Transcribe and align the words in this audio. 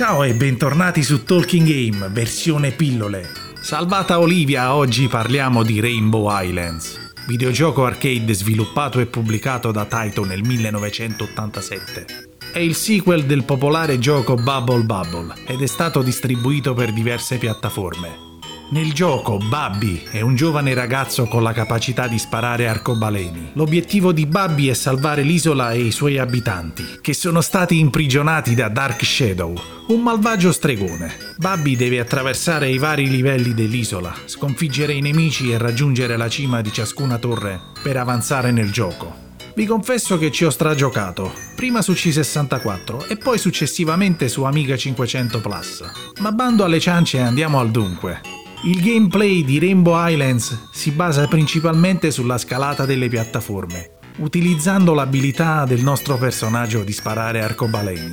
Ciao 0.00 0.22
e 0.22 0.32
bentornati 0.32 1.02
su 1.02 1.24
Talking 1.24 1.68
Game, 1.68 2.08
versione 2.08 2.70
pillole. 2.70 3.28
Salvata 3.60 4.18
Olivia, 4.18 4.74
oggi 4.74 5.08
parliamo 5.08 5.62
di 5.62 5.78
Rainbow 5.78 6.26
Islands, 6.30 7.12
videogioco 7.26 7.84
arcade 7.84 8.32
sviluppato 8.32 8.98
e 8.98 9.04
pubblicato 9.04 9.70
da 9.70 9.84
Taito 9.84 10.24
nel 10.24 10.42
1987. 10.42 12.06
È 12.50 12.58
il 12.58 12.74
sequel 12.76 13.26
del 13.26 13.44
popolare 13.44 13.98
gioco 13.98 14.36
Bubble 14.36 14.84
Bubble 14.84 15.34
ed 15.46 15.60
è 15.60 15.66
stato 15.66 16.00
distribuito 16.00 16.72
per 16.72 16.94
diverse 16.94 17.36
piattaforme. 17.36 18.29
Nel 18.72 18.92
gioco, 18.92 19.36
Babby 19.36 20.04
è 20.12 20.20
un 20.20 20.36
giovane 20.36 20.74
ragazzo 20.74 21.26
con 21.26 21.42
la 21.42 21.52
capacità 21.52 22.06
di 22.06 22.20
sparare 22.20 22.68
arcobaleni. 22.68 23.50
L'obiettivo 23.54 24.12
di 24.12 24.26
Babby 24.26 24.68
è 24.68 24.74
salvare 24.74 25.22
l'isola 25.22 25.72
e 25.72 25.80
i 25.80 25.90
suoi 25.90 26.18
abitanti, 26.18 26.84
che 27.00 27.12
sono 27.12 27.40
stati 27.40 27.80
imprigionati 27.80 28.54
da 28.54 28.68
Dark 28.68 29.04
Shadow, 29.04 29.60
un 29.88 30.00
malvagio 30.00 30.52
stregone. 30.52 31.12
Babby 31.36 31.74
deve 31.74 31.98
attraversare 31.98 32.70
i 32.70 32.78
vari 32.78 33.10
livelli 33.10 33.54
dell'isola, 33.54 34.14
sconfiggere 34.26 34.92
i 34.92 35.00
nemici 35.00 35.50
e 35.50 35.58
raggiungere 35.58 36.16
la 36.16 36.28
cima 36.28 36.60
di 36.60 36.72
ciascuna 36.72 37.18
torre 37.18 37.60
per 37.82 37.96
avanzare 37.96 38.52
nel 38.52 38.70
gioco. 38.70 39.28
Vi 39.56 39.66
confesso 39.66 40.16
che 40.16 40.30
ci 40.30 40.44
ho 40.44 40.50
stragiocato, 40.50 41.32
prima 41.56 41.82
su 41.82 41.90
C64 41.90 43.08
e 43.08 43.16
poi 43.16 43.36
successivamente 43.36 44.28
su 44.28 44.44
Amiga 44.44 44.76
500 44.76 45.40
Plus. 45.40 45.82
Ma 46.20 46.30
bando 46.30 46.62
alle 46.62 46.78
ciance 46.78 47.16
e 47.16 47.22
andiamo 47.22 47.58
al 47.58 47.72
dunque. 47.72 48.38
Il 48.62 48.82
gameplay 48.82 49.42
di 49.42 49.58
Rainbow 49.58 50.06
Islands 50.06 50.68
si 50.70 50.90
basa 50.90 51.26
principalmente 51.26 52.10
sulla 52.10 52.36
scalata 52.36 52.84
delle 52.84 53.08
piattaforme, 53.08 53.92
utilizzando 54.18 54.92
l'abilità 54.92 55.64
del 55.64 55.80
nostro 55.80 56.18
personaggio 56.18 56.84
di 56.84 56.92
sparare 56.92 57.40
arcobaleni. 57.42 58.12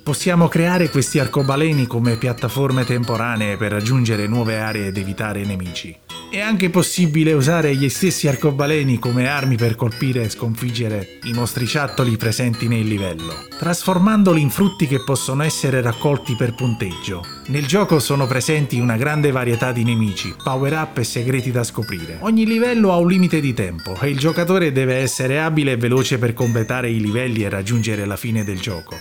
Possiamo 0.00 0.46
creare 0.46 0.90
questi 0.90 1.18
arcobaleni 1.18 1.88
come 1.88 2.14
piattaforme 2.16 2.84
temporanee 2.84 3.56
per 3.56 3.72
raggiungere 3.72 4.28
nuove 4.28 4.60
aree 4.60 4.86
ed 4.86 4.96
evitare 4.96 5.44
nemici. 5.44 6.03
È 6.34 6.40
anche 6.40 6.68
possibile 6.68 7.32
usare 7.32 7.76
gli 7.76 7.88
stessi 7.88 8.26
arcobaleni 8.26 8.98
come 8.98 9.28
armi 9.28 9.54
per 9.54 9.76
colpire 9.76 10.24
e 10.24 10.28
sconfiggere 10.28 11.20
i 11.26 11.32
mostriciattoli 11.32 12.16
presenti 12.16 12.66
nel 12.66 12.88
livello, 12.88 13.46
trasformandoli 13.56 14.40
in 14.40 14.50
frutti 14.50 14.88
che 14.88 15.04
possono 15.04 15.44
essere 15.44 15.80
raccolti 15.80 16.34
per 16.34 16.56
punteggio. 16.56 17.24
Nel 17.46 17.66
gioco 17.66 18.00
sono 18.00 18.26
presenti 18.26 18.80
una 18.80 18.96
grande 18.96 19.30
varietà 19.30 19.70
di 19.70 19.84
nemici, 19.84 20.34
power 20.42 20.72
up 20.72 20.98
e 20.98 21.04
segreti 21.04 21.52
da 21.52 21.62
scoprire. 21.62 22.18
Ogni 22.22 22.44
livello 22.46 22.90
ha 22.90 22.96
un 22.96 23.06
limite 23.06 23.38
di 23.38 23.54
tempo 23.54 23.96
e 24.00 24.10
il 24.10 24.18
giocatore 24.18 24.72
deve 24.72 24.96
essere 24.96 25.40
abile 25.40 25.70
e 25.70 25.76
veloce 25.76 26.18
per 26.18 26.34
completare 26.34 26.90
i 26.90 26.98
livelli 26.98 27.44
e 27.44 27.48
raggiungere 27.48 28.06
la 28.06 28.16
fine 28.16 28.42
del 28.42 28.58
gioco. 28.58 28.96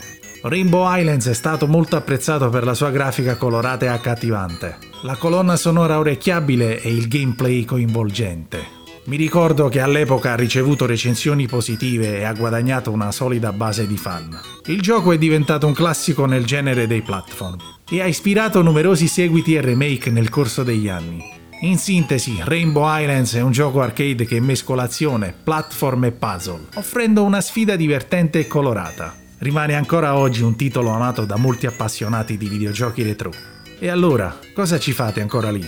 Rainbow 0.45 0.93
Islands 0.93 1.27
è 1.27 1.33
stato 1.33 1.67
molto 1.67 1.95
apprezzato 1.95 2.49
per 2.49 2.65
la 2.65 2.73
sua 2.73 2.91
grafica 2.91 3.37
colorata 3.37 3.85
e 3.85 3.87
accattivante, 3.87 4.77
la 5.03 5.15
colonna 5.15 5.55
sonora 5.55 5.99
orecchiabile 5.99 6.81
e 6.81 6.89
il 6.89 7.07
gameplay 7.07 7.63
coinvolgente. 7.63 8.81
Mi 9.05 9.15
ricordo 9.15 9.69
che 9.69 9.79
all'epoca 9.79 10.33
ha 10.33 10.35
ricevuto 10.35 10.85
recensioni 10.85 11.47
positive 11.47 12.17
e 12.17 12.23
ha 12.25 12.33
guadagnato 12.33 12.91
una 12.91 13.13
solida 13.13 13.53
base 13.53 13.87
di 13.87 13.95
fan. 13.95 14.37
Il 14.65 14.81
gioco 14.81 15.13
è 15.13 15.17
diventato 15.17 15.65
un 15.65 15.73
classico 15.73 16.25
nel 16.25 16.43
genere 16.43 16.87
dei 16.87 17.03
platform 17.03 17.55
e 17.89 18.01
ha 18.01 18.05
ispirato 18.05 18.61
numerosi 18.61 19.07
seguiti 19.07 19.55
e 19.55 19.61
remake 19.61 20.11
nel 20.11 20.27
corso 20.27 20.63
degli 20.63 20.89
anni. 20.89 21.23
In 21.61 21.77
sintesi, 21.77 22.41
Rainbow 22.43 22.83
Islands 22.85 23.35
è 23.35 23.41
un 23.41 23.51
gioco 23.51 23.79
arcade 23.79 24.25
che 24.25 24.41
mescola 24.41 24.83
azione, 24.83 25.33
platform 25.41 26.03
e 26.03 26.11
puzzle, 26.11 26.67
offrendo 26.75 27.23
una 27.23 27.39
sfida 27.39 27.77
divertente 27.77 28.39
e 28.39 28.47
colorata 28.47 29.21
rimane 29.43 29.75
ancora 29.75 30.15
oggi 30.15 30.41
un 30.41 30.55
titolo 30.55 30.89
amato 30.89 31.25
da 31.25 31.35
molti 31.35 31.65
appassionati 31.65 32.37
di 32.37 32.47
videogiochi 32.47 33.03
retro. 33.03 33.31
E 33.77 33.89
allora, 33.89 34.39
cosa 34.53 34.79
ci 34.79 34.93
fate 34.93 35.19
ancora 35.19 35.51
lì? 35.51 35.63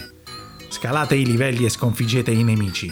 Scalate 0.69 1.15
i 1.15 1.25
livelli 1.25 1.65
e 1.65 1.69
sconfiggete 1.69 2.31
i 2.31 2.43
nemici. 2.43 2.91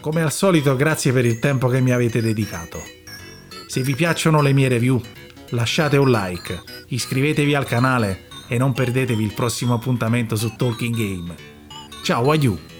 Come 0.00 0.22
al 0.22 0.32
solito, 0.32 0.74
grazie 0.74 1.12
per 1.12 1.26
il 1.26 1.38
tempo 1.38 1.68
che 1.68 1.80
mi 1.80 1.92
avete 1.92 2.22
dedicato. 2.22 2.82
Se 3.66 3.82
vi 3.82 3.94
piacciono 3.94 4.40
le 4.40 4.54
mie 4.54 4.68
review, 4.68 5.00
lasciate 5.50 5.98
un 5.98 6.10
like, 6.10 6.62
iscrivetevi 6.88 7.54
al 7.54 7.66
canale 7.66 8.28
e 8.48 8.56
non 8.56 8.72
perdetevi 8.72 9.22
il 9.22 9.34
prossimo 9.34 9.74
appuntamento 9.74 10.34
su 10.34 10.54
Talking 10.56 10.96
Game. 10.96 11.34
Ciao, 12.02 12.30
adieu! 12.30 12.79